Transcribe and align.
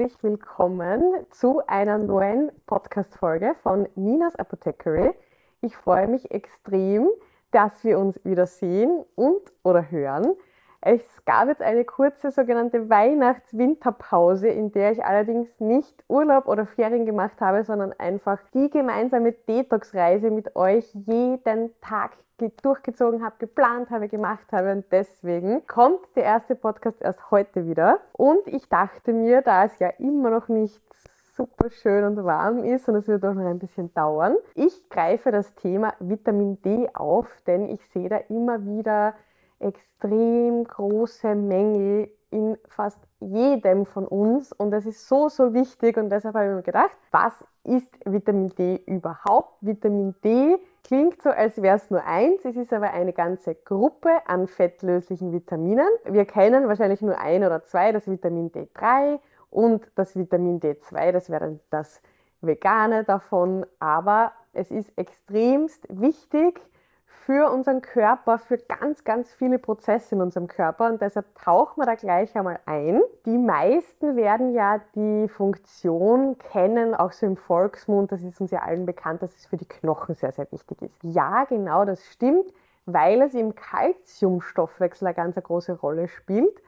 herzlich 0.00 0.22
willkommen 0.22 1.02
zu 1.30 1.60
einer 1.66 1.98
neuen 1.98 2.50
Podcast-Folge 2.64 3.54
von 3.62 3.86
Ninas 3.96 4.34
Apothecary. 4.34 5.12
Ich 5.60 5.76
freue 5.76 6.08
mich 6.08 6.30
extrem, 6.30 7.06
dass 7.50 7.84
wir 7.84 7.98
uns 7.98 8.18
wieder 8.24 8.46
sehen 8.46 9.04
und 9.14 9.42
oder 9.62 9.90
hören. 9.90 10.36
Es 10.82 11.24
gab 11.26 11.48
jetzt 11.48 11.60
eine 11.60 11.84
kurze 11.84 12.30
sogenannte 12.30 12.88
Weihnachts-Winterpause, 12.88 14.48
in 14.48 14.72
der 14.72 14.92
ich 14.92 15.04
allerdings 15.04 15.48
nicht 15.60 16.02
Urlaub 16.08 16.48
oder 16.48 16.64
Ferien 16.64 17.04
gemacht 17.04 17.38
habe, 17.40 17.64
sondern 17.64 17.92
einfach 17.98 18.38
die 18.54 18.70
gemeinsame 18.70 19.32
Detox-Reise 19.32 20.30
mit 20.30 20.56
euch 20.56 20.90
jeden 20.94 21.78
Tag 21.82 22.12
durchgezogen 22.62 23.22
habe, 23.22 23.34
geplant 23.38 23.90
habe, 23.90 24.08
gemacht 24.08 24.50
habe. 24.52 24.72
Und 24.72 24.86
deswegen 24.90 25.66
kommt 25.66 26.00
der 26.16 26.24
erste 26.24 26.54
Podcast 26.54 27.02
erst 27.02 27.30
heute 27.30 27.66
wieder. 27.66 27.98
Und 28.12 28.46
ich 28.46 28.66
dachte 28.70 29.12
mir, 29.12 29.42
da 29.42 29.64
es 29.64 29.78
ja 29.80 29.88
immer 29.98 30.30
noch 30.30 30.48
nicht 30.48 30.80
super 31.36 31.70
schön 31.70 32.04
und 32.04 32.24
warm 32.24 32.64
ist 32.64 32.88
und 32.88 32.96
es 32.96 33.08
wird 33.08 33.24
auch 33.24 33.34
noch 33.34 33.46
ein 33.46 33.58
bisschen 33.58 33.92
dauern. 33.94 34.36
Ich 34.54 34.88
greife 34.88 35.30
das 35.30 35.54
Thema 35.54 35.94
Vitamin 35.98 36.60
D 36.62 36.88
auf, 36.94 37.28
denn 37.46 37.68
ich 37.68 37.86
sehe 37.88 38.08
da 38.08 38.16
immer 38.28 38.64
wieder 38.64 39.14
extrem 39.60 40.64
große 40.64 41.34
Mängel 41.34 42.10
in 42.30 42.56
fast 42.68 42.98
jedem 43.20 43.86
von 43.86 44.06
uns. 44.06 44.52
Und 44.52 44.70
das 44.70 44.86
ist 44.86 45.08
so, 45.08 45.28
so 45.28 45.52
wichtig. 45.52 45.96
Und 45.96 46.10
deshalb 46.10 46.34
habe 46.34 46.46
ich 46.46 46.54
mir 46.54 46.62
gedacht, 46.62 46.96
was 47.10 47.44
ist 47.64 47.92
Vitamin 48.04 48.48
D 48.50 48.82
überhaupt? 48.86 49.54
Vitamin 49.60 50.14
D 50.24 50.58
klingt 50.82 51.22
so, 51.22 51.30
als 51.30 51.60
wäre 51.60 51.76
es 51.76 51.90
nur 51.90 52.04
eins, 52.04 52.44
es 52.44 52.56
ist 52.56 52.72
aber 52.72 52.92
eine 52.92 53.12
ganze 53.12 53.54
Gruppe 53.54 54.10
an 54.26 54.46
fettlöslichen 54.46 55.32
Vitaminen. 55.32 55.88
Wir 56.04 56.24
kennen 56.24 56.68
wahrscheinlich 56.68 57.02
nur 57.02 57.18
ein 57.18 57.44
oder 57.44 57.64
zwei, 57.64 57.92
das 57.92 58.08
Vitamin 58.08 58.50
D3 58.50 59.18
und 59.50 59.86
das 59.94 60.16
Vitamin 60.16 60.60
D2, 60.60 61.12
das 61.12 61.28
wäre 61.30 61.60
das 61.70 62.00
Vegane 62.40 63.04
davon, 63.04 63.66
aber 63.78 64.32
es 64.52 64.70
ist 64.70 64.96
extremst 64.96 65.86
wichtig, 65.90 66.60
für 67.30 67.48
unseren 67.48 67.80
Körper, 67.80 68.38
für 68.38 68.58
ganz, 68.58 69.04
ganz 69.04 69.32
viele 69.32 69.60
Prozesse 69.60 70.16
in 70.16 70.20
unserem 70.20 70.48
Körper 70.48 70.88
und 70.88 71.00
deshalb 71.00 71.32
tauchen 71.36 71.80
wir 71.80 71.86
da 71.86 71.94
gleich 71.94 72.34
einmal 72.34 72.58
ein. 72.66 73.02
Die 73.24 73.38
meisten 73.38 74.16
werden 74.16 74.52
ja 74.52 74.80
die 74.96 75.28
Funktion 75.28 76.38
kennen, 76.38 76.92
auch 76.92 77.12
so 77.12 77.26
im 77.26 77.36
Volksmund, 77.36 78.10
das 78.10 78.24
ist 78.24 78.40
uns 78.40 78.50
ja 78.50 78.62
allen 78.62 78.84
bekannt, 78.84 79.22
dass 79.22 79.32
es 79.36 79.46
für 79.46 79.56
die 79.56 79.68
Knochen 79.68 80.16
sehr, 80.16 80.32
sehr 80.32 80.50
wichtig 80.50 80.82
ist. 80.82 80.98
Ja, 81.04 81.44
genau, 81.44 81.84
das 81.84 82.04
stimmt, 82.06 82.52
weil 82.86 83.22
es 83.22 83.34
im 83.34 83.54
Kalziumstoffwechsel 83.54 85.06
eine 85.06 85.14
ganz 85.14 85.36
große 85.36 85.74
Rolle 85.74 86.08
spielt. 86.08 86.60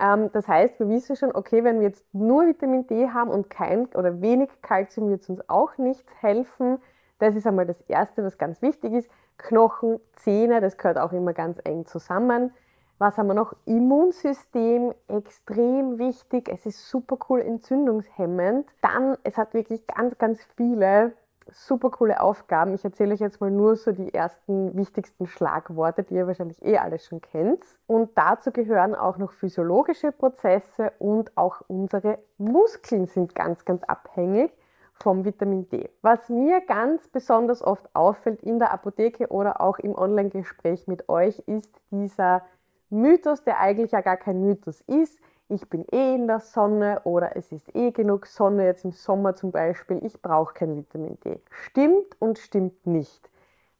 Ähm, 0.00 0.30
das 0.32 0.48
heißt, 0.48 0.80
wir 0.80 0.88
wissen 0.88 1.14
schon, 1.14 1.32
okay, 1.32 1.62
wenn 1.62 1.78
wir 1.78 1.86
jetzt 1.86 2.04
nur 2.12 2.44
Vitamin 2.44 2.88
D 2.88 3.10
haben 3.10 3.30
und 3.30 3.50
kein 3.50 3.86
oder 3.94 4.20
wenig 4.20 4.50
Kalzium 4.62 5.10
wird 5.10 5.20
es 5.20 5.28
uns 5.28 5.48
auch 5.48 5.78
nichts 5.78 6.12
helfen. 6.20 6.78
Das 7.20 7.36
ist 7.36 7.46
einmal 7.46 7.66
das 7.66 7.80
Erste, 7.82 8.24
was 8.24 8.36
ganz 8.36 8.62
wichtig 8.62 8.94
ist. 8.94 9.08
Knochen, 9.38 10.00
Zähne, 10.16 10.60
das 10.60 10.76
gehört 10.76 10.98
auch 10.98 11.12
immer 11.12 11.32
ganz 11.32 11.58
eng 11.64 11.86
zusammen. 11.86 12.52
Was 12.98 13.18
haben 13.18 13.26
wir 13.26 13.34
noch? 13.34 13.54
Immunsystem, 13.64 14.94
extrem 15.08 15.98
wichtig. 15.98 16.48
Es 16.48 16.66
ist 16.66 16.88
super 16.88 17.18
cool 17.28 17.40
entzündungshemmend. 17.40 18.68
Dann, 18.80 19.16
es 19.24 19.36
hat 19.36 19.54
wirklich 19.54 19.86
ganz, 19.88 20.16
ganz 20.18 20.40
viele 20.56 21.12
super 21.50 21.90
coole 21.90 22.20
Aufgaben. 22.20 22.74
Ich 22.74 22.84
erzähle 22.84 23.14
euch 23.14 23.20
jetzt 23.20 23.40
mal 23.40 23.50
nur 23.50 23.76
so 23.76 23.92
die 23.92 24.14
ersten 24.14 24.76
wichtigsten 24.76 25.26
Schlagworte, 25.26 26.04
die 26.04 26.14
ihr 26.14 26.26
wahrscheinlich 26.26 26.64
eh 26.64 26.78
alle 26.78 26.98
schon 26.98 27.20
kennt. 27.20 27.64
Und 27.86 28.10
dazu 28.16 28.52
gehören 28.52 28.94
auch 28.94 29.18
noch 29.18 29.32
physiologische 29.32 30.12
Prozesse 30.12 30.92
und 30.98 31.36
auch 31.36 31.62
unsere 31.68 32.18
Muskeln 32.38 33.06
sind 33.06 33.34
ganz, 33.34 33.64
ganz 33.64 33.82
abhängig 33.84 34.52
vom 35.02 35.24
Vitamin 35.24 35.68
D. 35.68 35.90
Was 36.00 36.28
mir 36.28 36.60
ganz 36.60 37.08
besonders 37.08 37.60
oft 37.60 37.88
auffällt 37.92 38.40
in 38.42 38.60
der 38.60 38.72
Apotheke 38.72 39.28
oder 39.28 39.60
auch 39.60 39.80
im 39.80 39.96
Online-Gespräch 39.96 40.86
mit 40.86 41.08
euch, 41.08 41.40
ist 41.40 41.74
dieser 41.90 42.42
Mythos, 42.88 43.42
der 43.42 43.58
eigentlich 43.58 43.90
ja 43.90 44.00
gar 44.00 44.16
kein 44.16 44.40
Mythos 44.40 44.80
ist. 44.82 45.18
Ich 45.48 45.68
bin 45.68 45.84
eh 45.90 46.14
in 46.14 46.28
der 46.28 46.38
Sonne 46.38 47.00
oder 47.02 47.36
es 47.36 47.50
ist 47.50 47.74
eh 47.74 47.90
genug 47.90 48.26
Sonne, 48.26 48.64
jetzt 48.64 48.84
im 48.84 48.92
Sommer 48.92 49.34
zum 49.34 49.50
Beispiel, 49.50 49.98
ich 50.04 50.22
brauche 50.22 50.54
kein 50.54 50.76
Vitamin 50.76 51.18
D. 51.24 51.40
Stimmt 51.50 52.20
und 52.20 52.38
stimmt 52.38 52.86
nicht. 52.86 53.28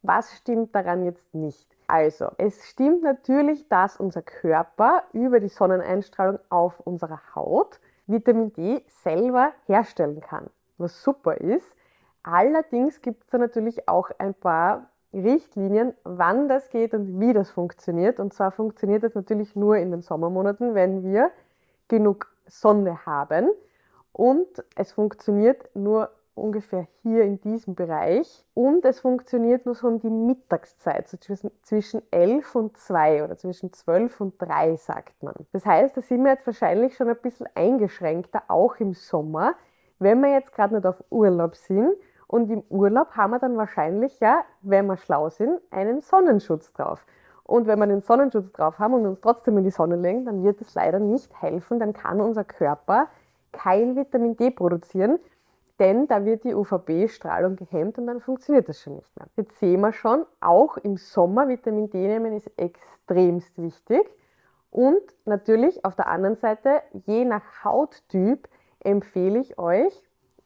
Was 0.01 0.35
stimmt 0.35 0.75
daran 0.75 1.05
jetzt 1.05 1.33
nicht? 1.33 1.69
Also, 1.87 2.31
es 2.37 2.67
stimmt 2.67 3.01
natürlich, 3.01 3.69
dass 3.69 3.97
unser 3.97 4.21
Körper 4.21 5.03
über 5.13 5.39
die 5.39 5.47
Sonneneinstrahlung 5.47 6.39
auf 6.49 6.81
unserer 6.81 7.21
Haut 7.33 7.79
Vitamin 8.07 8.51
D 8.51 8.83
selber 8.87 9.53
herstellen 9.67 10.19
kann 10.19 10.49
was 10.77 11.03
super 11.03 11.37
ist. 11.37 11.75
Allerdings 12.23 13.01
gibt 13.01 13.23
es 13.23 13.29
da 13.29 13.37
natürlich 13.37 13.87
auch 13.87 14.09
ein 14.17 14.33
paar 14.33 14.89
Richtlinien, 15.13 15.93
wann 16.03 16.47
das 16.47 16.69
geht 16.69 16.93
und 16.93 17.19
wie 17.19 17.33
das 17.33 17.51
funktioniert. 17.51 18.19
Und 18.19 18.33
zwar 18.33 18.51
funktioniert 18.51 19.03
das 19.03 19.13
natürlich 19.13 19.55
nur 19.55 19.77
in 19.77 19.91
den 19.91 20.01
Sommermonaten, 20.01 20.73
wenn 20.73 21.03
wir 21.03 21.31
genug 21.87 22.33
Sonne 22.47 23.05
haben. 23.05 23.49
Und 24.11 24.47
es 24.75 24.91
funktioniert 24.91 25.69
nur 25.75 26.09
ungefähr 26.35 26.87
hier 27.01 27.23
in 27.23 27.39
diesem 27.41 27.75
Bereich. 27.75 28.45
Und 28.53 28.85
es 28.85 29.01
funktioniert 29.01 29.65
nur 29.65 29.75
so 29.75 29.87
um 29.87 29.99
die 29.99 30.09
Mittagszeit, 30.09 31.07
so 31.07 31.17
zwischen, 31.17 31.51
zwischen 31.61 32.01
11 32.11 32.55
und 32.55 32.77
2 32.77 33.23
oder 33.23 33.37
zwischen 33.37 33.71
12 33.71 34.21
und 34.21 34.41
3, 34.41 34.75
sagt 34.77 35.21
man. 35.21 35.35
Das 35.51 35.65
heißt, 35.65 35.95
da 35.95 36.01
sind 36.01 36.23
wir 36.23 36.31
jetzt 36.31 36.45
wahrscheinlich 36.47 36.95
schon 36.95 37.09
ein 37.09 37.17
bisschen 37.21 37.47
eingeschränkter, 37.53 38.43
auch 38.47 38.77
im 38.77 38.93
Sommer. 38.93 39.55
Wenn 40.03 40.21
wir 40.21 40.31
jetzt 40.31 40.53
gerade 40.53 40.75
nicht 40.75 40.85
auf 40.85 41.03
Urlaub 41.09 41.55
sind 41.55 41.93
und 42.27 42.49
im 42.51 42.63
Urlaub 42.69 43.11
haben 43.15 43.31
wir 43.31 43.39
dann 43.39 43.55
wahrscheinlich 43.55 44.19
ja, 44.19 44.43
wenn 44.61 44.85
wir 44.85 44.97
schlau 44.97 45.29
sind, 45.29 45.61
einen 45.71 46.01
Sonnenschutz 46.01 46.73
drauf. 46.73 47.05
Und 47.43 47.67
wenn 47.67 47.79
wir 47.79 47.87
den 47.87 48.01
Sonnenschutz 48.01 48.51
drauf 48.51 48.79
haben 48.79 48.93
und 48.93 49.05
uns 49.05 49.21
trotzdem 49.21 49.57
in 49.57 49.63
die 49.63 49.71
Sonne 49.71 49.95
legen, 49.95 50.25
dann 50.25 50.43
wird 50.43 50.59
es 50.61 50.73
leider 50.75 50.99
nicht 50.99 51.31
helfen, 51.41 51.79
dann 51.79 51.93
kann 51.93 52.19
unser 52.19 52.43
Körper 52.43 53.07
kein 53.53 53.95
Vitamin 53.95 54.35
D 54.35 54.51
produzieren, 54.51 55.19
denn 55.79 56.07
da 56.07 56.25
wird 56.25 56.43
die 56.43 56.53
UVB-Strahlung 56.53 57.55
gehemmt 57.55 57.97
und 57.97 58.07
dann 58.07 58.19
funktioniert 58.19 58.67
das 58.67 58.81
schon 58.81 58.95
nicht 58.95 59.15
mehr. 59.17 59.27
Jetzt 59.37 59.59
sehen 59.59 59.81
wir 59.81 59.93
schon, 59.93 60.25
auch 60.41 60.77
im 60.77 60.97
Sommer 60.97 61.47
Vitamin 61.47 61.89
D 61.89 61.97
nehmen 61.97 62.33
ist 62.33 62.51
extremst 62.57 63.57
wichtig. 63.57 64.03
Und 64.69 65.01
natürlich 65.25 65.85
auf 65.85 65.95
der 65.95 66.07
anderen 66.07 66.35
Seite, 66.35 66.81
je 67.05 67.25
nach 67.25 67.63
Hauttyp, 67.63 68.47
empfehle 68.83 69.39
ich 69.39 69.57
euch, 69.57 69.93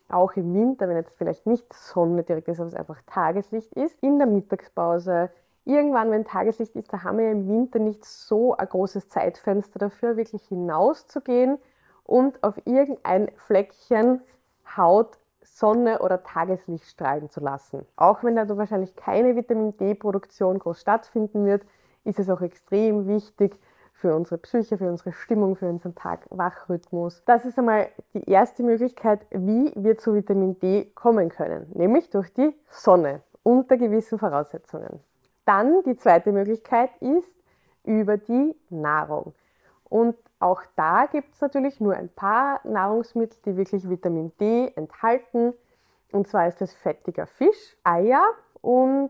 auch 0.09 0.33
im 0.33 0.53
Winter, 0.53 0.87
wenn 0.87 0.97
jetzt 0.97 1.17
vielleicht 1.17 1.45
nicht 1.45 1.71
Sonne 1.73 2.23
direkt 2.23 2.47
ist, 2.47 2.59
aber 2.59 2.67
es 2.67 2.75
einfach 2.75 3.01
Tageslicht 3.07 3.73
ist, 3.73 3.97
in 4.01 4.17
der 4.17 4.27
Mittagspause, 4.27 5.29
irgendwann, 5.65 6.11
wenn 6.11 6.25
Tageslicht 6.25 6.75
ist, 6.75 6.93
da 6.93 7.03
haben 7.03 7.17
wir 7.17 7.31
im 7.31 7.47
Winter 7.47 7.79
nicht 7.79 8.05
so 8.05 8.55
ein 8.55 8.67
großes 8.67 9.09
Zeitfenster 9.09 9.79
dafür, 9.79 10.15
wirklich 10.15 10.43
hinauszugehen 10.47 11.57
und 12.03 12.41
auf 12.43 12.55
irgendein 12.65 13.29
Fleckchen 13.35 14.21
Haut, 14.77 15.17
Sonne 15.41 15.99
oder 15.99 16.23
Tageslicht 16.23 16.85
strahlen 16.85 17.29
zu 17.29 17.39
lassen. 17.39 17.85
Auch 17.95 18.23
wenn 18.23 18.35
da 18.35 18.57
wahrscheinlich 18.57 18.95
keine 18.95 19.35
Vitamin 19.35 19.75
D-Produktion 19.77 20.59
groß 20.59 20.79
stattfinden 20.79 21.45
wird, 21.45 21.63
ist 22.03 22.19
es 22.19 22.29
auch 22.29 22.41
extrem 22.41 23.07
wichtig, 23.07 23.59
für 23.97 24.15
unsere 24.15 24.37
Psyche, 24.37 24.77
für 24.77 24.89
unsere 24.89 25.11
Stimmung, 25.11 25.55
für 25.55 25.67
unseren 25.67 25.95
Tag-Wachrhythmus. 25.95 27.23
Das 27.25 27.45
ist 27.45 27.57
einmal 27.57 27.89
die 28.13 28.29
erste 28.29 28.61
Möglichkeit, 28.61 29.25
wie 29.31 29.73
wir 29.75 29.97
zu 29.97 30.13
Vitamin 30.13 30.59
D 30.59 30.85
kommen 30.93 31.29
können, 31.29 31.71
nämlich 31.73 32.09
durch 32.11 32.31
die 32.33 32.55
Sonne 32.69 33.21
unter 33.41 33.75
gewissen 33.75 34.19
Voraussetzungen. 34.19 34.99
Dann 35.45 35.81
die 35.83 35.95
zweite 35.95 36.31
Möglichkeit 36.31 36.91
ist 36.99 37.35
über 37.83 38.17
die 38.17 38.55
Nahrung. 38.69 39.33
Und 39.85 40.15
auch 40.39 40.61
da 40.75 41.07
gibt 41.07 41.33
es 41.33 41.41
natürlich 41.41 41.79
nur 41.79 41.95
ein 41.95 42.09
paar 42.09 42.59
Nahrungsmittel, 42.65 43.39
die 43.45 43.57
wirklich 43.57 43.89
Vitamin 43.89 44.31
D 44.39 44.71
enthalten. 44.75 45.53
Und 46.11 46.27
zwar 46.27 46.47
ist 46.47 46.61
es 46.61 46.73
fettiger 46.73 47.25
Fisch, 47.25 47.77
Eier 47.83 48.23
und 48.61 49.09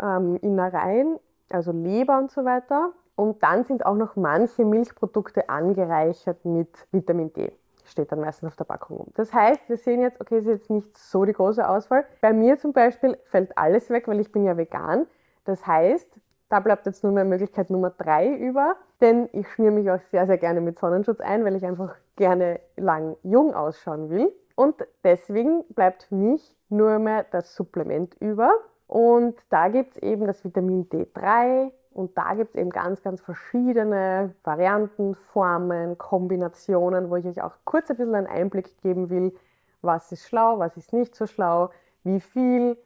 ähm, 0.00 0.36
Innereien, 0.36 1.18
also 1.50 1.72
Leber 1.72 2.18
und 2.18 2.30
so 2.30 2.44
weiter. 2.44 2.92
Und 3.16 3.42
dann 3.42 3.64
sind 3.64 3.84
auch 3.84 3.96
noch 3.96 4.16
manche 4.16 4.64
Milchprodukte 4.64 5.48
angereichert 5.48 6.44
mit 6.44 6.68
Vitamin 6.90 7.32
D. 7.32 7.52
Steht 7.84 8.12
dann 8.12 8.20
meistens 8.20 8.48
auf 8.48 8.56
der 8.56 8.64
Packung 8.64 8.98
um. 8.98 9.06
Das 9.14 9.32
heißt, 9.32 9.68
wir 9.68 9.76
sehen 9.76 10.00
jetzt, 10.00 10.20
okay, 10.20 10.36
es 10.36 10.46
ist 10.46 10.50
jetzt 10.50 10.70
nicht 10.70 10.96
so 10.96 11.24
die 11.24 11.32
große 11.32 11.68
Auswahl. 11.68 12.04
Bei 12.20 12.32
mir 12.32 12.56
zum 12.56 12.72
Beispiel 12.72 13.18
fällt 13.24 13.56
alles 13.58 13.90
weg, 13.90 14.06
weil 14.08 14.20
ich 14.20 14.30
bin 14.30 14.44
ja 14.44 14.56
vegan. 14.56 15.06
Das 15.44 15.66
heißt, 15.66 16.20
da 16.50 16.60
bleibt 16.60 16.86
jetzt 16.86 17.04
nur 17.04 17.12
mehr 17.12 17.24
Möglichkeit 17.24 17.70
Nummer 17.70 17.90
drei 17.90 18.28
über, 18.34 18.76
denn 19.00 19.28
ich 19.32 19.48
schmiere 19.48 19.72
mich 19.72 19.90
auch 19.90 20.00
sehr, 20.10 20.26
sehr 20.26 20.38
gerne 20.38 20.60
mit 20.60 20.78
Sonnenschutz 20.78 21.20
ein, 21.20 21.44
weil 21.44 21.56
ich 21.56 21.64
einfach 21.64 21.94
gerne 22.16 22.60
lang 22.76 23.16
jung 23.22 23.54
ausschauen 23.54 24.10
will. 24.10 24.32
Und 24.56 24.74
deswegen 25.04 25.64
bleibt 25.68 26.02
für 26.04 26.16
mich 26.16 26.56
nur 26.68 26.98
mehr 26.98 27.24
das 27.30 27.54
Supplement 27.54 28.14
über. 28.20 28.52
Und 28.88 29.38
da 29.48 29.68
gibt 29.68 29.96
es 29.96 30.02
eben 30.02 30.26
das 30.26 30.44
Vitamin 30.44 30.88
D3, 30.88 31.70
Und 31.92 32.16
da 32.16 32.34
gibt 32.34 32.54
es 32.54 32.60
eben 32.60 32.70
ganz, 32.70 33.02
ganz 33.02 33.20
verschiedene 33.20 34.34
Varianten, 34.44 35.14
Formen, 35.14 35.98
Kombinationen, 35.98 37.10
wo 37.10 37.16
ich 37.16 37.26
euch 37.26 37.42
auch 37.42 37.54
kurz 37.64 37.90
ein 37.90 37.96
bisschen 37.96 38.14
einen 38.14 38.26
Einblick 38.26 38.80
geben 38.80 39.10
will, 39.10 39.34
was 39.82 40.12
ist 40.12 40.28
schlau, 40.28 40.58
was 40.58 40.76
ist 40.76 40.92
nicht 40.92 41.14
so 41.14 41.26
schlau, 41.26 41.70
wie 42.04 42.20
viel. 42.20 42.76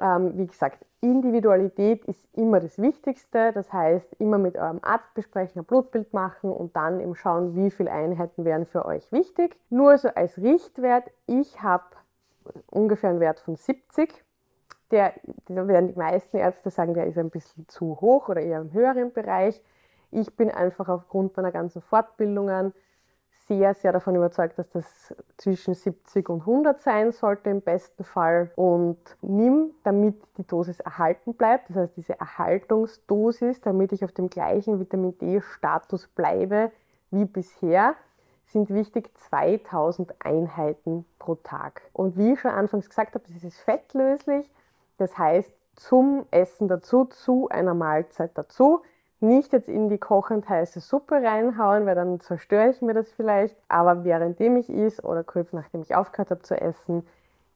Ähm, 0.00 0.36
wie 0.36 0.46
gesagt, 0.46 0.84
Individualität 1.00 2.04
ist 2.06 2.26
immer 2.32 2.60
das 2.60 2.78
Wichtigste. 2.78 3.52
Das 3.52 3.72
heißt, 3.72 4.14
immer 4.18 4.38
mit 4.38 4.56
eurem 4.56 4.80
Arzt 4.82 5.12
besprechen, 5.14 5.60
ein 5.60 5.64
Blutbild 5.64 6.12
machen 6.14 6.50
und 6.50 6.74
dann 6.74 6.98
eben 6.98 7.14
schauen, 7.14 7.54
wie 7.54 7.70
viele 7.70 7.92
Einheiten 7.92 8.44
wären 8.44 8.64
für 8.66 8.86
euch 8.86 9.12
wichtig. 9.12 9.56
Nur 9.68 9.98
so 9.98 10.08
als 10.08 10.38
Richtwert, 10.38 11.10
ich 11.26 11.62
habe 11.62 11.84
ungefähr 12.70 13.10
einen 13.10 13.20
Wert 13.20 13.38
von 13.38 13.56
70 13.56 14.23
der, 14.90 15.14
werden 15.48 15.88
die 15.88 15.98
meisten 15.98 16.36
Ärzte 16.36 16.70
sagen, 16.70 16.94
der 16.94 17.06
ist 17.06 17.18
ein 17.18 17.30
bisschen 17.30 17.68
zu 17.68 18.00
hoch 18.00 18.28
oder 18.28 18.40
eher 18.40 18.60
im 18.60 18.72
höheren 18.72 19.12
Bereich. 19.12 19.60
Ich 20.10 20.36
bin 20.36 20.50
einfach 20.50 20.88
aufgrund 20.88 21.36
meiner 21.36 21.52
ganzen 21.52 21.82
Fortbildungen 21.82 22.72
sehr, 23.46 23.74
sehr 23.74 23.92
davon 23.92 24.14
überzeugt, 24.16 24.58
dass 24.58 24.70
das 24.70 25.14
zwischen 25.36 25.74
70 25.74 26.28
und 26.30 26.40
100 26.40 26.80
sein 26.80 27.12
sollte 27.12 27.50
im 27.50 27.60
besten 27.60 28.04
Fall. 28.04 28.50
Und 28.56 28.98
nimm, 29.20 29.72
damit 29.82 30.16
die 30.38 30.46
Dosis 30.46 30.80
erhalten 30.80 31.34
bleibt, 31.34 31.68
das 31.68 31.76
heißt 31.76 31.96
diese 31.96 32.18
Erhaltungsdosis, 32.18 33.60
damit 33.60 33.92
ich 33.92 34.04
auf 34.04 34.12
dem 34.12 34.30
gleichen 34.30 34.80
Vitamin 34.80 35.18
D-Status 35.18 36.08
bleibe 36.08 36.70
wie 37.10 37.26
bisher, 37.26 37.94
sind 38.46 38.70
wichtig 38.70 39.10
2000 39.18 40.14
Einheiten 40.24 41.04
pro 41.18 41.34
Tag. 41.34 41.82
Und 41.92 42.16
wie 42.16 42.32
ich 42.32 42.40
schon 42.40 42.50
anfangs 42.50 42.88
gesagt 42.88 43.14
habe, 43.14 43.24
das 43.26 43.42
ist 43.42 43.60
fettlöslich. 43.60 44.50
Das 44.98 45.16
heißt, 45.18 45.52
zum 45.76 46.26
Essen 46.30 46.68
dazu, 46.68 47.04
zu 47.06 47.48
einer 47.48 47.74
Mahlzeit 47.74 48.30
dazu. 48.34 48.82
Nicht 49.20 49.52
jetzt 49.52 49.68
in 49.68 49.88
die 49.88 49.98
kochend 49.98 50.48
heiße 50.48 50.80
Suppe 50.80 51.16
reinhauen, 51.16 51.86
weil 51.86 51.94
dann 51.94 52.20
zerstöre 52.20 52.70
ich 52.70 52.82
mir 52.82 52.94
das 52.94 53.10
vielleicht. 53.10 53.56
Aber 53.68 54.04
währenddem 54.04 54.56
ich 54.56 54.68
is 54.68 55.02
oder 55.02 55.24
kurz 55.24 55.52
nachdem 55.52 55.82
ich 55.82 55.94
aufgehört 55.94 56.30
habe 56.30 56.42
zu 56.42 56.60
essen, 56.60 57.06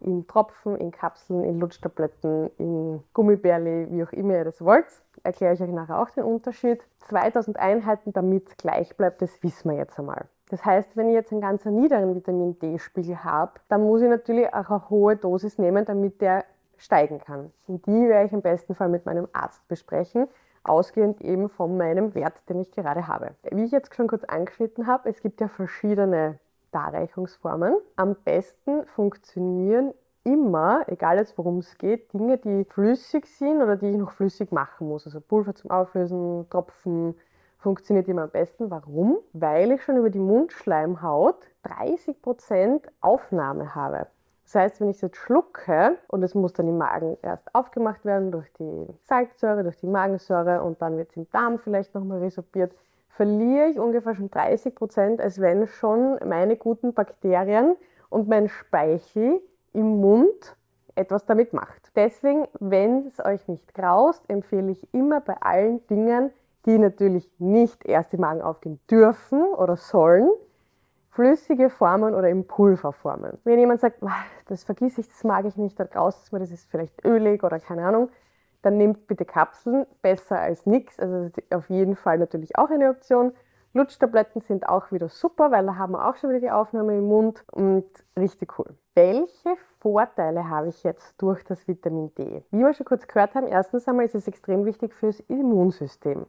in 0.01 0.27
Tropfen, 0.27 0.77
in 0.77 0.93
Kapseln, 0.93 1.45
in 1.45 1.59
Lutschtabletten, 1.59 2.51
in 2.57 3.03
Gummibärli, 3.13 3.89
wie 3.91 4.05
auch 4.05 4.13
immer 4.13 4.35
ihr 4.35 4.45
das 4.45 4.65
wollt. 4.65 4.87
Erkläre 5.25 5.55
ich 5.55 5.61
euch 5.61 5.71
nachher 5.71 6.01
auch 6.01 6.11
den 6.11 6.25
Unterschied. 6.25 6.81
2000 7.09 7.59
Einheiten, 7.59 8.13
damit 8.13 8.49
es 8.49 8.57
gleich 8.57 8.97
bleibt, 8.97 9.21
das 9.23 9.43
wissen 9.43 9.71
wir 9.71 9.77
jetzt 9.77 9.99
einmal. 9.99 10.27
Das 10.51 10.65
heißt, 10.65 10.97
wenn 10.97 11.09
ich 11.09 11.15
jetzt 11.15 11.33
einen 11.33 11.41
ganz 11.41 11.65
niederen 11.65 12.15
Vitamin 12.15 12.59
D-Spiegel 12.59 13.23
habe, 13.25 13.53
dann 13.69 13.85
muss 13.85 14.01
ich 14.01 14.09
natürlich 14.09 14.53
auch 14.55 14.71
eine 14.71 14.89
hohe 14.89 15.17
Dosis 15.17 15.59
nehmen, 15.59 15.85
damit 15.85 16.21
der 16.21 16.45
steigen 16.79 17.21
kann. 17.21 17.53
Und 17.67 17.87
die 17.87 18.09
werde 18.09 18.27
ich 18.27 18.33
im 18.33 18.43
besten 18.43 18.75
Fall 18.75 18.89
mit 18.89 19.07
meinem 19.07 19.29
Arzt 19.33 19.67
besprechen, 19.69 20.29
ausgehend 20.65 21.21
eben 21.21 21.49
von 21.49 21.77
meinem 21.77 22.15
Wert, 22.15 22.49
den 22.49 22.61
ich 22.61 22.71
gerade 22.73 23.07
habe. 23.07 23.35
Wie 23.51 23.65
ich 23.65 23.71
jetzt 23.71 23.95
schon 23.95 24.09
kurz 24.09 24.25
angeschnitten 24.25 24.87
habe, 24.87 25.09
es 25.09 25.21
gibt 25.21 25.41
ja 25.41 25.49
verschiedene 25.49 26.39
Darreichungsformen. 26.73 27.77
Am 27.97 28.15
besten 28.25 28.87
funktionieren 28.87 29.93
immer, 30.25 30.85
egal 30.89 31.17
jetzt 31.17 31.39
worum 31.39 31.59
es 31.59 31.79
geht, 31.79 32.13
Dinge, 32.13 32.39
die 32.39 32.65
flüssig 32.65 33.27
sind 33.27 33.63
oder 33.63 33.77
die 33.77 33.91
ich 33.91 33.97
noch 33.97 34.13
flüssig 34.13 34.53
machen 34.53 34.89
muss. 34.89 35.07
Also 35.07 35.21
Pulver 35.21 35.55
zum 35.55 35.71
Auflösen, 35.71 36.49
Tropfen, 36.51 37.15
funktioniert 37.59 38.09
immer 38.09 38.23
am 38.23 38.31
besten. 38.31 38.71
Warum? 38.71 39.19
Weil 39.33 39.73
ich 39.73 39.83
schon 39.83 39.97
über 39.97 40.11
die 40.11 40.19
Mundschleimhaut 40.19 41.47
30% 41.65 42.83
Aufnahme 43.01 43.75
habe. 43.75 44.07
Das 44.49 44.55
heißt, 44.55 44.81
wenn 44.81 44.89
ich 44.89 44.97
es 44.97 45.03
jetzt 45.03 45.19
schlucke 45.19 45.99
und 46.09 46.23
es 46.23 46.35
muss 46.35 46.55
dann 46.55 46.69
im 46.69 46.79
Magen 46.79 47.19
erst 47.21 47.55
aufgemacht 47.55 48.07
werden 48.07 48.33
durch 48.33 48.51
die 48.55 48.87
Salzsäure, 49.05 49.63
durch 49.63 49.77
die 49.77 49.87
Magensäure 49.87 50.63
und 50.63 50.81
dann 50.81 50.97
wird 50.97 51.11
es 51.11 51.19
im 51.19 51.31
Darm 51.31 51.59
vielleicht 51.59 51.95
nochmal 51.95 52.21
resorbiert, 52.21 52.73
verliere 53.11 53.67
ich 53.67 53.79
ungefähr 53.79 54.15
schon 54.15 54.31
30 54.31 54.75
Prozent, 54.75 55.21
als 55.21 55.39
wenn 55.39 55.67
schon 55.67 56.19
meine 56.27 56.57
guten 56.57 56.95
Bakterien 56.95 57.77
und 58.09 58.27
mein 58.27 58.49
Speichel 58.49 59.43
im 59.75 60.01
Mund 60.01 60.57
etwas 60.95 61.27
damit 61.27 61.53
macht. 61.53 61.95
Deswegen, 61.95 62.49
wenn 62.59 63.07
es 63.07 63.23
euch 63.23 63.47
nicht 63.49 63.75
graust, 63.75 64.25
empfehle 64.29 64.71
ich 64.71 64.89
immer 64.95 65.21
bei 65.21 65.37
allen 65.43 65.87
Dingen, 65.89 66.31
die 66.65 66.79
natürlich 66.79 67.31
nicht 67.39 67.85
erst 67.85 68.15
im 68.15 68.21
Magen 68.21 68.41
aufgehen 68.41 68.81
dürfen 68.91 69.43
oder 69.43 69.77
sollen, 69.77 70.31
flüssige 71.19 71.69
Formen 71.69 72.15
oder 72.15 72.29
in 72.29 72.47
Pulverformen. 72.47 73.39
Wenn 73.43 73.59
jemand 73.59 73.81
sagt, 73.81 74.01
das 74.47 74.63
vergiss 74.63 74.99
ich, 74.99 75.09
das 75.09 75.25
mag 75.25 75.47
ich 75.47 75.57
nicht, 75.57 75.79
da 75.81 75.83
graust 75.83 76.33
mir, 76.33 76.39
das 76.39 76.53
ist 76.53 76.71
vielleicht 76.71 77.05
ölig 77.05 77.43
oder 77.43 77.59
keine 77.59 77.85
Ahnung, 77.85 78.09
dann 78.63 78.77
nehmt 78.77 79.09
bitte 79.09 79.25
Kapseln, 79.25 79.85
besser 80.01 80.39
als 80.39 80.65
nichts. 80.65 81.01
Also 81.01 81.29
auf 81.51 81.69
jeden 81.71 81.97
Fall 81.97 82.19
natürlich 82.19 82.57
auch 82.57 82.71
eine 82.71 82.91
Option. 82.91 83.33
Lutschtabletten 83.73 84.43
sind 84.43 84.69
auch 84.69 84.93
wieder 84.93 85.09
super, 85.09 85.51
weil 85.51 85.67
da 85.67 85.75
haben 85.75 85.95
wir 85.95 86.07
auch 86.07 86.15
schon 86.15 86.31
wieder 86.31 86.39
die 86.39 86.53
Aufnahme 86.53 86.97
im 86.97 87.09
Mund 87.09 87.43
und 87.51 87.87
richtig 88.17 88.57
cool. 88.57 88.77
Welche 88.95 89.57
Vorteile 89.81 90.49
habe 90.49 90.69
ich 90.69 90.85
jetzt 90.85 91.21
durch 91.21 91.43
das 91.43 91.67
Vitamin 91.67 92.15
D? 92.15 92.45
Wie 92.53 92.61
wir 92.61 92.73
schon 92.75 92.87
kurz 92.87 93.09
gehört 93.09 93.35
haben, 93.35 93.49
erstens 93.49 93.89
einmal 93.89 94.05
ist 94.05 94.15
es 94.15 94.29
extrem 94.29 94.65
wichtig 94.65 94.95
fürs 94.95 95.19
Immunsystem. 95.27 96.27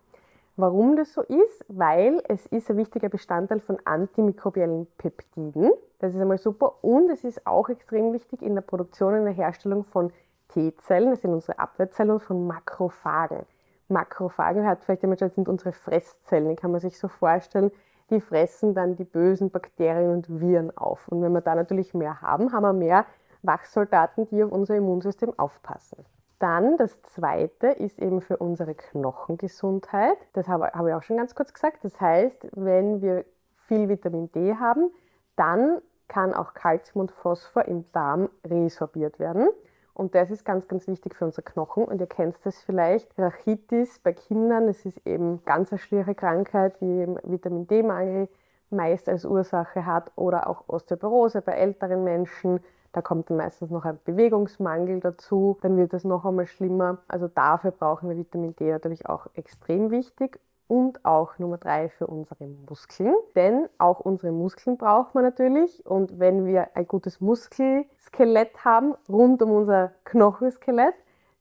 Warum 0.61 0.97
das 0.97 1.13
so 1.13 1.21
ist? 1.21 1.63
Weil 1.69 2.21
es 2.27 2.45
ist 2.47 2.69
ein 2.69 2.75
wichtiger 2.75 3.07
Bestandteil 3.07 3.61
von 3.61 3.77
antimikrobiellen 3.85 4.87
Peptiden. 4.97 5.71
Das 5.99 6.13
ist 6.13 6.19
einmal 6.19 6.37
super. 6.37 6.83
Und 6.83 7.09
es 7.09 7.23
ist 7.23 7.47
auch 7.47 7.69
extrem 7.69 8.11
wichtig 8.11 8.41
in 8.41 8.55
der 8.55 8.61
Produktion 8.61 9.13
und 9.13 9.23
der 9.23 9.33
Herstellung 9.33 9.85
von 9.85 10.11
T-Zellen, 10.49 11.11
das 11.11 11.21
sind 11.21 11.31
unsere 11.31 11.59
Abwehrzellen 11.59 12.11
und 12.11 12.19
von 12.19 12.45
Makrophagen. 12.45 13.45
Makrophagen 13.87 14.65
hört 14.65 14.83
vielleicht 14.83 15.01
jemand 15.03 15.21
schon, 15.21 15.29
sind 15.29 15.47
unsere 15.47 15.71
Fresszellen, 15.71 16.49
die 16.49 16.57
kann 16.57 16.71
man 16.71 16.81
sich 16.81 16.99
so 16.99 17.07
vorstellen. 17.07 17.71
Die 18.09 18.19
fressen 18.19 18.73
dann 18.73 18.97
die 18.97 19.05
bösen 19.05 19.51
Bakterien 19.51 20.11
und 20.11 20.41
Viren 20.41 20.75
auf. 20.75 21.07
Und 21.07 21.21
wenn 21.21 21.31
wir 21.31 21.39
da 21.39 21.55
natürlich 21.55 21.93
mehr 21.93 22.21
haben, 22.21 22.51
haben 22.51 22.63
wir 22.63 22.73
mehr 22.73 23.05
Wachsoldaten, 23.43 24.27
die 24.27 24.43
auf 24.43 24.51
unser 24.51 24.75
Immunsystem 24.75 25.31
aufpassen. 25.39 26.03
Dann 26.39 26.77
das 26.77 27.01
zweite 27.03 27.67
ist 27.67 27.99
eben 27.99 28.21
für 28.21 28.37
unsere 28.37 28.73
Knochengesundheit. 28.73 30.17
Das 30.33 30.47
habe, 30.47 30.71
habe 30.73 30.89
ich 30.89 30.95
auch 30.95 31.03
schon 31.03 31.17
ganz 31.17 31.35
kurz 31.35 31.53
gesagt. 31.53 31.83
Das 31.83 31.99
heißt, 31.99 32.47
wenn 32.53 33.01
wir 33.01 33.25
viel 33.55 33.89
Vitamin 33.89 34.31
D 34.31 34.55
haben, 34.55 34.89
dann 35.35 35.81
kann 36.07 36.33
auch 36.33 36.53
Kalzium 36.53 37.01
und 37.01 37.11
Phosphor 37.11 37.65
im 37.65 37.85
Darm 37.91 38.29
resorbiert 38.45 39.19
werden. 39.19 39.49
Und 39.93 40.15
das 40.15 40.31
ist 40.31 40.45
ganz, 40.45 40.67
ganz 40.69 40.87
wichtig 40.87 41.13
für 41.13 41.25
unsere 41.25 41.43
Knochen. 41.43 41.83
Und 41.83 41.99
ihr 41.99 42.07
kennt 42.07 42.37
das 42.45 42.61
vielleicht, 42.61 43.11
Rachitis 43.19 43.99
bei 43.99 44.13
Kindern, 44.13 44.67
das 44.67 44.85
ist 44.85 45.05
eben 45.05 45.43
ganz 45.43 45.71
eine 45.71 45.79
schwere 45.79 46.15
Krankheit, 46.15 46.79
die 46.79 47.05
Vitamin 47.23 47.67
D-Mangel 47.67 48.29
meist 48.71 49.09
als 49.09 49.25
Ursache 49.25 49.85
hat 49.85 50.11
oder 50.15 50.47
auch 50.49 50.63
Osteoporose 50.67 51.41
bei 51.41 51.53
älteren 51.53 52.03
Menschen 52.03 52.59
da 52.91 53.01
kommt 53.01 53.29
dann 53.29 53.37
meistens 53.37 53.69
noch 53.69 53.85
ein 53.85 53.99
Bewegungsmangel 54.03 54.99
dazu, 54.99 55.57
dann 55.61 55.77
wird 55.77 55.93
es 55.93 56.03
noch 56.03 56.25
einmal 56.25 56.47
schlimmer. 56.47 56.97
Also 57.07 57.27
dafür 57.27 57.71
brauchen 57.71 58.09
wir 58.09 58.17
Vitamin 58.17 58.55
D 58.55 58.71
natürlich 58.71 59.07
auch 59.07 59.27
extrem 59.33 59.91
wichtig. 59.91 60.39
Und 60.67 61.03
auch 61.03 61.39
Nummer 61.39 61.57
drei 61.57 61.89
für 61.89 62.05
unsere 62.05 62.45
Muskeln. 62.45 63.15
Denn 63.35 63.67
auch 63.79 63.99
unsere 63.99 64.31
Muskeln 64.31 64.77
braucht 64.77 65.15
man 65.15 65.23
natürlich. 65.23 65.83
Und 65.83 66.19
wenn 66.19 66.45
wir 66.45 66.75
ein 66.75 66.87
gutes 66.87 67.19
Muskelskelett 67.21 68.65
haben, 68.65 68.93
rund 69.07 69.41
um 69.41 69.51
unser 69.51 69.93
Knochenskelett, 70.03 70.93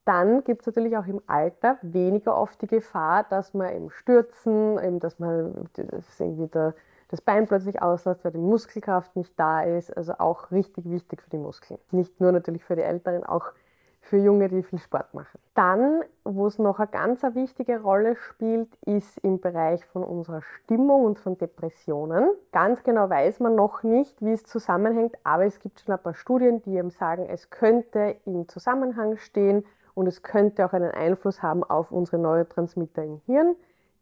dann 0.06 0.44
gibt 0.44 0.62
es 0.62 0.68
natürlich 0.68 0.96
auch 0.96 1.06
im 1.06 1.20
Alter 1.26 1.76
weniger 1.82 2.38
oft 2.38 2.62
die 2.62 2.66
Gefahr, 2.68 3.24
dass 3.28 3.52
man 3.52 3.68
im 3.74 3.90
Stürzen, 3.90 4.78
eben, 4.82 4.98
dass 4.98 5.18
man 5.18 5.68
dass 5.74 6.20
irgendwie 6.20 6.46
der 6.46 6.74
das 7.08 7.20
Bein 7.20 7.46
plötzlich 7.46 7.80
auslässt, 7.82 8.24
weil 8.24 8.32
die 8.32 8.38
Muskelkraft 8.38 9.16
nicht 9.16 9.32
da 9.38 9.62
ist. 9.62 9.94
Also 9.96 10.14
auch 10.18 10.50
richtig 10.50 10.88
wichtig 10.88 11.22
für 11.22 11.30
die 11.30 11.38
Muskeln. 11.38 11.80
Nicht 11.90 12.20
nur 12.20 12.32
natürlich 12.32 12.64
für 12.64 12.76
die 12.76 12.82
Älteren, 12.82 13.24
auch 13.24 13.52
für 14.00 14.16
Junge, 14.16 14.48
die 14.48 14.62
viel 14.62 14.78
Sport 14.78 15.12
machen. 15.12 15.38
Dann, 15.54 16.02
wo 16.24 16.46
es 16.46 16.58
noch 16.58 16.78
eine 16.78 16.88
ganz 16.88 17.22
wichtige 17.22 17.80
Rolle 17.80 18.16
spielt, 18.16 18.74
ist 18.86 19.18
im 19.18 19.40
Bereich 19.40 19.84
von 19.86 20.02
unserer 20.02 20.40
Stimmung 20.40 21.04
und 21.04 21.18
von 21.18 21.36
Depressionen. 21.36 22.30
Ganz 22.52 22.82
genau 22.82 23.10
weiß 23.10 23.40
man 23.40 23.54
noch 23.54 23.82
nicht, 23.82 24.22
wie 24.24 24.32
es 24.32 24.44
zusammenhängt, 24.44 25.16
aber 25.24 25.44
es 25.44 25.60
gibt 25.60 25.80
schon 25.80 25.94
ein 25.94 26.02
paar 26.02 26.14
Studien, 26.14 26.62
die 26.62 26.76
eben 26.76 26.90
sagen, 26.90 27.26
es 27.28 27.50
könnte 27.50 28.16
im 28.24 28.48
Zusammenhang 28.48 29.16
stehen 29.16 29.64
und 29.94 30.06
es 30.06 30.22
könnte 30.22 30.64
auch 30.64 30.72
einen 30.72 30.92
Einfluss 30.92 31.42
haben 31.42 31.64
auf 31.64 31.90
unsere 31.90 32.18
Neurotransmitter 32.18 33.02
im 33.02 33.20
Hirn, 33.26 33.56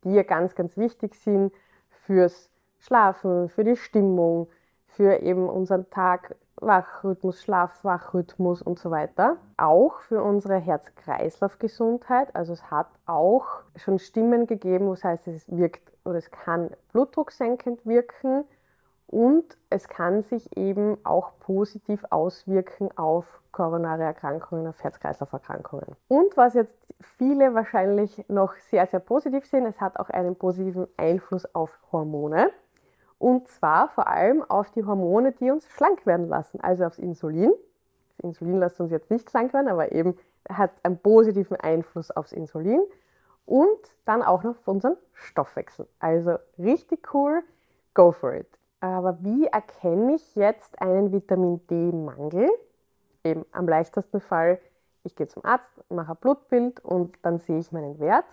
die 0.05 0.13
ja 0.13 0.23
ganz, 0.23 0.55
ganz 0.55 0.77
wichtig 0.77 1.15
sind 1.15 1.53
fürs 2.05 2.51
Schlafen, 2.79 3.49
für 3.49 3.65
die 3.65 3.77
Stimmung, 3.77 4.49
für 4.87 5.21
eben 5.21 5.49
unseren 5.49 5.89
Tag-Wachrhythmus, 5.91 7.43
Schlaf-Wachrhythmus 7.43 8.63
und 8.63 8.79
so 8.79 8.91
weiter. 8.91 9.37
Auch 9.57 10.01
für 10.01 10.23
unsere 10.23 10.59
Herz-Kreislauf-Gesundheit. 10.59 12.35
Also 12.35 12.53
es 12.53 12.71
hat 12.71 12.89
auch 13.07 13.47
schon 13.77 13.99
Stimmen 13.99 14.47
gegeben, 14.47 14.87
wo 14.87 14.95
heißt, 14.95 15.29
es 15.29 15.45
wirkt 15.49 15.93
oder 16.05 16.19
es 16.19 16.31
kann 16.31 16.71
blutdrucksenkend 16.93 17.85
wirken 17.85 18.45
und 19.09 19.57
es 19.71 19.89
kann 19.89 20.23
sich 20.23 20.57
eben 20.57 20.99
auch 21.05 21.33
positiv 21.41 22.05
auswirken 22.11 22.97
auf 22.97 23.25
koronare 23.53 24.03
Erkrankungen, 24.03 24.67
auf 24.67 24.83
Herz-Kreislauf-Erkrankungen. 24.83 25.97
Und 26.09 26.37
was 26.37 26.55
jetzt 26.55 26.77
viele 27.01 27.55
wahrscheinlich 27.55 28.25
noch 28.29 28.55
sehr, 28.71 28.87
sehr 28.87 29.01
positiv 29.01 29.47
sehen, 29.47 29.65
es 29.67 29.81
hat 29.81 29.99
auch 29.99 30.11
einen 30.11 30.37
positiven 30.37 30.87
Einfluss 30.97 31.47
auf 31.55 31.79
Hormone. 31.91 32.51
Und 33.19 33.49
zwar 33.49 33.89
vor 33.89 34.07
allem 34.09 34.43
auf 34.43 34.71
die 34.71 34.85
Hormone, 34.85 35.33
die 35.33 35.51
uns 35.51 35.69
schlank 35.69 36.05
werden 36.07 36.29
lassen, 36.29 36.61
also 36.61 36.85
aufs 36.85 36.99
Insulin. 36.99 37.53
Das 38.17 38.25
Insulin 38.25 38.59
lässt 38.59 38.81
uns 38.81 38.91
jetzt 38.91 39.11
nicht 39.11 39.31
schlank 39.31 39.53
werden, 39.53 39.69
aber 39.69 39.93
eben 39.93 40.17
hat 40.49 40.73
einen 40.83 40.99
positiven 40.99 41.57
Einfluss 41.57 42.11
aufs 42.11 42.33
Insulin 42.33 42.81
und 43.47 43.81
dann 44.05 44.23
auch 44.23 44.43
noch 44.43 44.59
auf 44.59 44.69
unseren 44.69 44.97
Stoffwechsel. 45.15 45.87
Also 45.99 46.37
richtig 46.59 47.15
cool, 47.15 47.43
go 47.95 48.13
for 48.13 48.35
it. 48.35 48.49
Aber 48.81 49.23
wie 49.23 49.47
erkenne 49.47 50.17
ich 50.17 50.35
jetzt 50.35 50.81
einen 50.81 51.13
Vitamin 51.13 51.67
D-Mangel? 51.69 52.51
Eben 53.25 53.45
am 53.53 53.67
leichtesten 53.67 54.21
Fall, 54.21 54.61
ich 55.03 55.17
gehe 55.17 55.27
zum 55.27 55.45
Arzt, 55.45 55.71
mache 55.89 56.13
ein 56.13 56.19
Blutbild 56.19 56.85
und 56.85 57.17
dann 57.23 57.39
sehe 57.39 57.59
ich 57.59 57.73
meinen 57.73 57.99
Wert. 57.99 58.27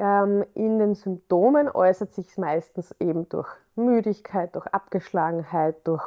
Ähm, 0.00 0.46
in 0.54 0.78
den 0.78 0.94
Symptomen 0.94 1.68
äußert 1.68 2.14
sich 2.14 2.26
es 2.26 2.38
meistens 2.38 2.94
eben 3.00 3.28
durch 3.28 3.48
Müdigkeit, 3.76 4.54
durch 4.54 4.66
Abgeschlagenheit, 4.68 5.86
durch 5.86 6.02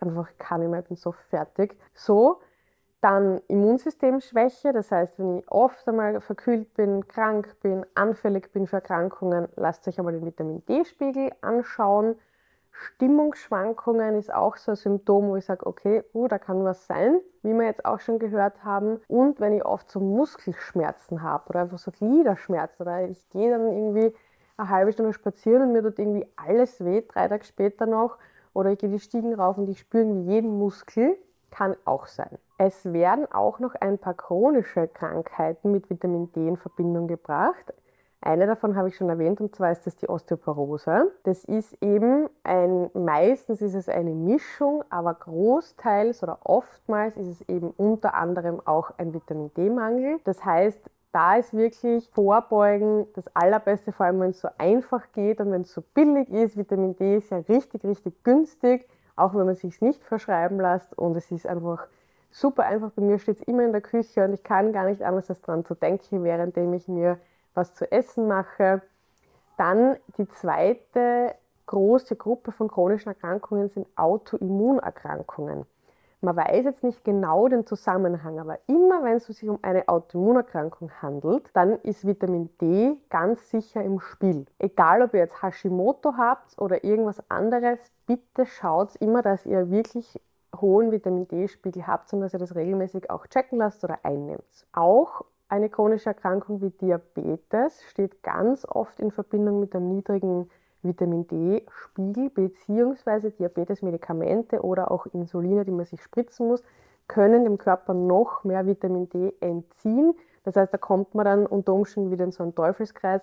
einfach 0.00 0.26
kann 0.38 0.60
ich 0.60 0.68
mehr, 0.68 0.82
bin 0.82 0.96
so 0.96 1.12
fertig. 1.12 1.76
So, 1.94 2.40
dann 3.00 3.40
Immunsystemschwäche, 3.46 4.72
das 4.72 4.90
heißt, 4.90 5.20
wenn 5.20 5.38
ich 5.38 5.50
oft 5.52 5.88
einmal 5.88 6.20
verkühlt 6.20 6.74
bin, 6.74 7.06
krank 7.06 7.54
bin, 7.62 7.86
anfällig 7.94 8.52
bin 8.52 8.66
für 8.66 8.76
Erkrankungen, 8.76 9.46
lasst 9.54 9.86
euch 9.86 10.00
einmal 10.00 10.14
den 10.14 10.26
Vitamin 10.26 10.66
D-Spiegel 10.66 11.30
anschauen. 11.40 12.16
Stimmungsschwankungen 12.78 14.14
ist 14.14 14.32
auch 14.32 14.56
so 14.56 14.72
ein 14.72 14.76
Symptom, 14.76 15.28
wo 15.28 15.36
ich 15.36 15.44
sage, 15.44 15.66
okay, 15.66 16.04
uh, 16.14 16.28
da 16.28 16.38
kann 16.38 16.64
was 16.64 16.86
sein, 16.86 17.20
wie 17.42 17.52
wir 17.52 17.64
jetzt 17.64 17.84
auch 17.84 17.98
schon 17.98 18.20
gehört 18.20 18.62
haben. 18.62 19.00
Und 19.08 19.40
wenn 19.40 19.52
ich 19.52 19.64
oft 19.64 19.90
so 19.90 19.98
Muskelschmerzen 19.98 21.22
habe 21.22 21.48
oder 21.48 21.62
einfach 21.62 21.78
so 21.78 21.90
Gliederschmerzen 21.90 22.82
oder 22.82 23.08
ich 23.08 23.28
gehe 23.30 23.50
dann 23.50 23.66
irgendwie 23.66 24.14
eine 24.56 24.68
halbe 24.68 24.92
Stunde 24.92 25.12
spazieren 25.12 25.62
und 25.62 25.72
mir 25.72 25.82
tut 25.82 25.98
irgendwie 25.98 26.26
alles 26.36 26.84
weh, 26.84 27.02
drei 27.02 27.28
Tage 27.28 27.44
später 27.44 27.86
noch, 27.86 28.16
oder 28.54 28.70
ich 28.70 28.78
gehe 28.78 28.90
die 28.90 29.00
Stiegen 29.00 29.34
rauf 29.34 29.58
und 29.58 29.68
ich 29.68 29.80
spüre 29.80 30.04
irgendwie 30.04 30.32
jeden 30.32 30.58
Muskel, 30.58 31.16
kann 31.50 31.76
auch 31.84 32.06
sein. 32.06 32.38
Es 32.58 32.92
werden 32.92 33.30
auch 33.32 33.58
noch 33.58 33.74
ein 33.74 33.98
paar 33.98 34.14
chronische 34.14 34.88
Krankheiten 34.88 35.72
mit 35.72 35.88
Vitamin 35.90 36.32
D 36.32 36.46
in 36.46 36.56
Verbindung 36.56 37.08
gebracht. 37.08 37.72
Eine 38.20 38.46
davon 38.46 38.76
habe 38.76 38.88
ich 38.88 38.96
schon 38.96 39.08
erwähnt 39.08 39.40
und 39.40 39.54
zwar 39.54 39.70
ist 39.70 39.86
das 39.86 39.94
die 39.96 40.08
Osteoporose. 40.08 41.12
Das 41.22 41.44
ist 41.44 41.80
eben 41.80 42.28
ein, 42.42 42.90
meistens 42.92 43.62
ist 43.62 43.74
es 43.74 43.88
eine 43.88 44.10
Mischung, 44.10 44.82
aber 44.90 45.14
großteils 45.14 46.22
oder 46.24 46.40
oftmals 46.42 47.16
ist 47.16 47.28
es 47.28 47.48
eben 47.48 47.70
unter 47.76 48.14
anderem 48.14 48.60
auch 48.64 48.90
ein 48.98 49.14
Vitamin 49.14 49.52
D-Mangel. 49.54 50.18
Das 50.24 50.44
heißt, 50.44 50.80
da 51.12 51.36
ist 51.36 51.54
wirklich 51.54 52.08
Vorbeugen 52.10 53.06
das 53.14 53.24
Allerbeste, 53.34 53.92
vor 53.92 54.06
allem 54.06 54.20
wenn 54.20 54.30
es 54.30 54.40
so 54.40 54.48
einfach 54.58 55.12
geht 55.12 55.40
und 55.40 55.52
wenn 55.52 55.62
es 55.62 55.72
so 55.72 55.82
billig 55.94 56.28
ist. 56.30 56.56
Vitamin 56.56 56.96
D 56.96 57.18
ist 57.18 57.30
ja 57.30 57.38
richtig, 57.48 57.84
richtig 57.84 58.24
günstig, 58.24 58.88
auch 59.14 59.32
wenn 59.32 59.46
man 59.46 59.54
es 59.54 59.60
sich 59.60 59.80
nicht 59.80 60.02
verschreiben 60.02 60.60
lässt 60.60 60.96
und 60.98 61.16
es 61.16 61.30
ist 61.30 61.46
einfach 61.46 61.86
super 62.30 62.64
einfach. 62.64 62.90
Bei 62.90 63.02
mir 63.02 63.18
steht 63.18 63.36
es 63.36 63.42
immer 63.46 63.64
in 63.64 63.72
der 63.72 63.80
Küche 63.80 64.24
und 64.24 64.32
ich 64.32 64.42
kann 64.42 64.72
gar 64.72 64.84
nicht 64.86 65.02
anders 65.02 65.30
als 65.30 65.40
daran 65.40 65.64
zu 65.64 65.74
denken, 65.74 66.24
währenddem 66.24 66.74
ich 66.74 66.88
mir 66.88 67.18
was 67.58 67.74
zu 67.74 67.90
essen 67.90 68.28
mache. 68.28 68.82
Dann 69.56 69.96
die 70.16 70.28
zweite 70.28 71.34
große 71.66 72.16
Gruppe 72.16 72.52
von 72.52 72.68
chronischen 72.68 73.08
Erkrankungen 73.08 73.68
sind 73.68 73.86
Autoimmunerkrankungen. 73.96 75.66
Man 76.20 76.36
weiß 76.36 76.64
jetzt 76.64 76.82
nicht 76.82 77.04
genau 77.04 77.46
den 77.46 77.64
Zusammenhang, 77.64 78.40
aber 78.40 78.58
immer 78.66 79.04
wenn 79.04 79.18
es 79.18 79.26
sich 79.26 79.48
um 79.48 79.60
eine 79.62 79.88
Autoimmunerkrankung 79.88 80.90
handelt, 81.00 81.50
dann 81.54 81.78
ist 81.82 82.06
Vitamin 82.06 82.50
D 82.60 82.96
ganz 83.08 83.50
sicher 83.50 83.82
im 83.84 84.00
Spiel. 84.00 84.46
Egal 84.58 85.02
ob 85.02 85.14
ihr 85.14 85.20
jetzt 85.20 85.42
Hashimoto 85.42 86.14
habt 86.16 86.58
oder 86.58 86.82
irgendwas 86.82 87.22
anderes, 87.28 87.78
bitte 88.06 88.46
schaut 88.46 88.96
immer, 88.96 89.22
dass 89.22 89.46
ihr 89.46 89.70
wirklich 89.70 90.20
hohen 90.56 90.90
Vitamin 90.90 91.28
D-Spiegel 91.28 91.86
habt 91.86 92.12
und 92.12 92.20
dass 92.20 92.32
ihr 92.32 92.40
das 92.40 92.54
regelmäßig 92.56 93.10
auch 93.10 93.26
checken 93.28 93.58
lasst 93.58 93.84
oder 93.84 93.98
einnehmt. 94.02 94.66
Auch 94.72 95.24
eine 95.48 95.68
chronische 95.70 96.10
Erkrankung 96.10 96.60
wie 96.60 96.70
Diabetes 96.70 97.82
steht 97.84 98.22
ganz 98.22 98.66
oft 98.68 99.00
in 99.00 99.10
Verbindung 99.10 99.60
mit 99.60 99.74
einem 99.74 99.88
niedrigen 99.88 100.50
Vitamin 100.82 101.26
D-Spiegel 101.26 102.30
bzw. 102.30 103.30
Diabetesmedikamente 103.30 104.62
oder 104.62 104.90
auch 104.90 105.06
Insuline, 105.06 105.64
die 105.64 105.72
man 105.72 105.86
sich 105.86 106.02
spritzen 106.02 106.48
muss, 106.48 106.62
können 107.08 107.44
dem 107.44 107.58
Körper 107.58 107.94
noch 107.94 108.44
mehr 108.44 108.66
Vitamin 108.66 109.08
D 109.08 109.32
entziehen. 109.40 110.14
Das 110.44 110.56
heißt, 110.56 110.72
da 110.72 110.78
kommt 110.78 111.14
man 111.14 111.24
dann 111.24 111.46
unter 111.46 111.72
Umständen 111.72 112.10
wieder 112.10 112.24
in 112.24 112.32
so 112.32 112.42
einen 112.42 112.54
Teufelskreis. 112.54 113.22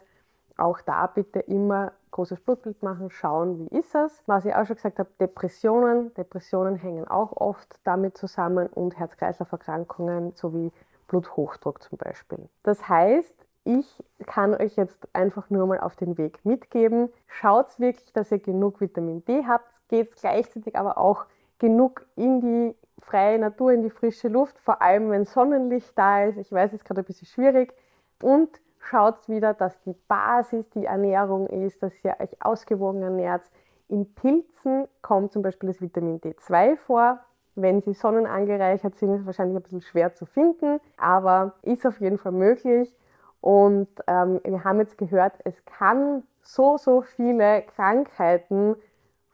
Auch 0.57 0.81
da 0.81 1.07
bitte 1.07 1.39
immer 1.39 1.91
großes 2.11 2.39
Blutbild 2.39 2.81
machen, 2.81 3.09
schauen, 3.09 3.59
wie 3.59 3.77
ist 3.77 3.93
es. 3.93 4.23
Was 4.25 4.45
ich 4.45 4.55
auch 4.55 4.65
schon 4.65 4.77
gesagt 4.77 4.99
habe, 4.99 5.09
Depressionen. 5.19 6.13
Depressionen 6.15 6.75
hängen 6.75 7.07
auch 7.07 7.33
oft 7.33 7.79
damit 7.83 8.17
zusammen 8.17 8.67
und 8.67 8.97
Herz-Kreislauf-Erkrankungen 8.97 10.31
sowie 10.33 10.71
Bluthochdruck 11.07 11.81
zum 11.81 11.97
Beispiel. 11.97 12.49
Das 12.63 12.87
heißt, 12.87 13.35
ich 13.63 14.03
kann 14.27 14.53
euch 14.53 14.75
jetzt 14.75 15.07
einfach 15.13 15.49
nur 15.49 15.65
mal 15.65 15.79
auf 15.79 15.95
den 15.95 16.17
Weg 16.17 16.45
mitgeben. 16.45 17.11
Schaut 17.27 17.79
wirklich, 17.79 18.13
dass 18.13 18.31
ihr 18.31 18.39
genug 18.39 18.79
Vitamin 18.79 19.25
D 19.25 19.43
habt. 19.47 19.71
Geht 19.89 20.15
gleichzeitig 20.15 20.75
aber 20.75 20.97
auch 20.97 21.25
genug 21.57 22.05
in 22.15 22.41
die 22.41 22.75
freie 23.01 23.39
Natur, 23.39 23.71
in 23.71 23.81
die 23.81 23.89
frische 23.89 24.27
Luft, 24.27 24.59
vor 24.59 24.81
allem 24.81 25.09
wenn 25.09 25.25
Sonnenlicht 25.25 25.97
da 25.97 26.25
ist. 26.25 26.37
Ich 26.37 26.51
weiß, 26.51 26.71
es 26.71 26.81
ist 26.81 26.85
gerade 26.85 27.01
ein 27.01 27.05
bisschen 27.05 27.27
schwierig. 27.27 27.73
Und 28.21 28.49
schaut 28.79 29.27
wieder, 29.27 29.53
dass 29.53 29.79
die 29.81 29.95
Basis 30.07 30.69
die 30.69 30.85
Ernährung 30.85 31.47
ist, 31.47 31.81
dass 31.81 31.93
ihr 32.03 32.15
euch 32.19 32.37
ausgewogen 32.39 33.01
ernährt. 33.01 33.43
In 33.87 34.13
Pilzen 34.13 34.87
kommt 35.01 35.31
zum 35.31 35.41
Beispiel 35.41 35.69
das 35.69 35.81
Vitamin 35.81 36.19
D2 36.21 36.77
vor. 36.77 37.19
Wenn 37.55 37.81
sie 37.81 37.93
sonnenangereichert 37.93 38.95
sind, 38.95 39.13
ist 39.13 39.21
es 39.21 39.25
wahrscheinlich 39.25 39.57
ein 39.57 39.63
bisschen 39.63 39.81
schwer 39.81 40.13
zu 40.13 40.25
finden, 40.25 40.79
aber 40.97 41.53
ist 41.61 41.85
auf 41.87 41.99
jeden 42.01 42.17
Fall 42.17 42.33
möglich. 42.33 42.93
Und 43.39 43.87
ähm, 44.07 44.41
wir 44.43 44.63
haben 44.63 44.79
jetzt 44.79 44.97
gehört, 44.97 45.33
es 45.45 45.63
kann 45.65 46.23
so, 46.41 46.77
so 46.77 47.01
viele 47.01 47.63
Krankheiten 47.75 48.75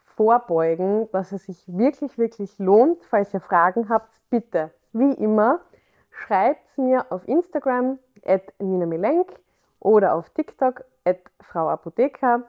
vorbeugen, 0.04 1.10
dass 1.12 1.32
es 1.32 1.46
sich 1.46 1.64
wirklich, 1.68 2.18
wirklich 2.18 2.60
lohnt. 2.60 3.04
Falls 3.06 3.34
ihr 3.34 3.40
Fragen 3.40 3.90
habt, 3.90 4.12
bitte, 4.30 4.72
wie 4.94 5.14
immer, 5.14 5.62
schreibt 6.12 6.62
es 6.70 6.78
mir 6.78 7.06
auf 7.10 7.28
Instagram 7.28 8.00
at 8.26 8.54
Nina 8.60 8.86
Milenk 8.86 9.32
oder 9.80 10.14
auf 10.14 10.30
TikTok 10.30 10.84
at 11.06 11.20
Frau 11.40 11.70
Apotheker. 11.70 12.44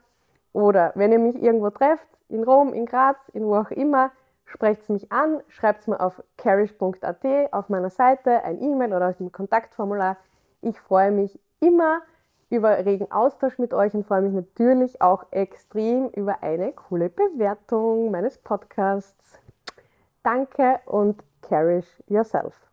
Oder 0.52 0.92
wenn 0.96 1.12
ihr 1.12 1.18
mich 1.18 1.40
irgendwo 1.40 1.70
trefft, 1.70 2.06
in 2.28 2.44
Rom, 2.44 2.72
in 2.74 2.86
Graz, 2.86 3.28
in 3.30 3.44
wo 3.44 3.56
auch 3.56 3.70
immer, 3.70 4.10
sprecht 4.44 4.82
es 4.82 4.88
mich 4.88 5.12
an, 5.12 5.42
schreibt 5.48 5.82
es 5.82 5.86
mir 5.86 6.00
auf 6.00 6.22
carish.at 6.36 7.52
auf 7.52 7.68
meiner 7.68 7.90
Seite, 7.90 8.44
ein 8.44 8.60
E-Mail 8.62 8.92
oder 8.92 9.10
auf 9.10 9.16
dem 9.16 9.32
Kontaktformular. 9.32 10.16
Ich 10.60 10.78
freue 10.80 11.10
mich 11.10 11.38
immer 11.60 12.02
über 12.50 12.84
regen 12.84 13.10
Austausch 13.10 13.58
mit 13.58 13.72
euch 13.72 13.94
und 13.94 14.06
freue 14.06 14.22
mich 14.22 14.34
natürlich 14.34 15.00
auch 15.00 15.24
extrem 15.30 16.08
über 16.10 16.42
eine 16.42 16.72
coole 16.72 17.08
Bewertung 17.08 18.10
meines 18.10 18.36
Podcasts. 18.36 19.38
Danke 20.22 20.80
und 20.84 21.24
cherish 21.48 22.02
yourself. 22.08 22.71